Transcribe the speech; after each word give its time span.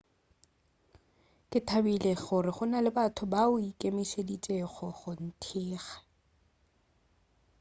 ke 1.49 1.59
thabile 1.67 2.11
gore 2.23 2.51
go 2.55 2.63
na 2.71 2.79
le 2.85 2.89
batho 2.97 3.23
bao 3.33 3.53
ba 3.57 3.63
ikemišeditšego 3.71 4.85
go 4.97 5.11
nthekga 5.27 5.93